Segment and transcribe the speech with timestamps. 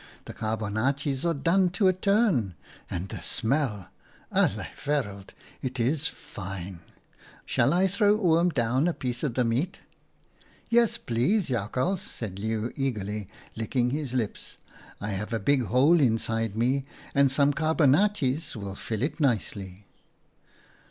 [0.25, 2.55] 'The carbonaatjes are done to a turn,
[2.89, 3.89] and the smell—
[4.31, 5.35] alle wereld!
[5.61, 6.79] it's fine!
[7.45, 9.83] Shall I throw Oom down a piece of the meat?' 11'
[10.71, 14.57] Yes please, Jakhals,' said Leeuw eagerly, licking his lips.'
[14.99, 16.83] I have a big hole inside me
[17.13, 19.85] and some carbonaatjes will fill it nicely.'